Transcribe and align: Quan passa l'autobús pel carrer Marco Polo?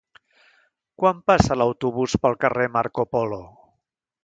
Quan 1.03 1.19
passa 1.31 1.59
l'autobús 1.63 2.17
pel 2.25 2.39
carrer 2.47 2.67
Marco 2.79 3.09
Polo? 3.15 3.41